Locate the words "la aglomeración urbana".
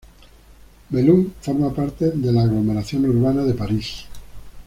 2.31-3.43